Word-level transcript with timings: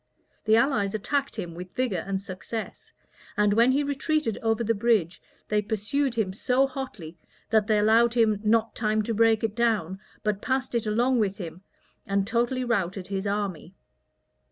The 0.45 0.55
allies 0.55 0.95
attacked 0.95 1.35
him 1.35 1.53
with 1.53 1.75
vigor 1.75 2.03
and 2.07 2.19
success; 2.19 2.91
and 3.37 3.53
when 3.53 3.71
he 3.71 3.83
retreated 3.83 4.39
over 4.41 4.63
the 4.63 4.73
bridge, 4.73 5.21
they 5.47 5.61
pursued 5.61 6.15
him 6.15 6.33
so 6.33 6.65
hotly, 6.65 7.19
that 7.51 7.67
they 7.67 7.77
allowed 7.77 8.15
him 8.15 8.39
not 8.43 8.73
time 8.73 9.03
to 9.03 9.13
break 9.13 9.43
it 9.43 9.53
down, 9.55 9.99
but 10.23 10.41
passed 10.41 10.73
it 10.73 10.87
along 10.87 11.19
with 11.19 11.37
him, 11.37 11.61
and 12.07 12.25
totally 12.25 12.63
routed 12.63 13.05
his 13.09 13.27
army. 13.27 13.75